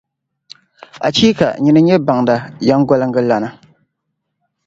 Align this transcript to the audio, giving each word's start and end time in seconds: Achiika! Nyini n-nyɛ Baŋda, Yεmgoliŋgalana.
Achiika! 1.07 1.47
Nyini 1.63 1.79
n-nyɛ 1.81 1.95
Baŋda, 2.07 2.35
Yεmgoliŋgalana. 2.67 3.49